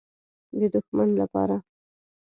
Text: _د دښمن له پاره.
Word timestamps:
_د 0.59 0.61
دښمن 0.73 1.09
له 1.19 1.25
پاره. 1.33 1.57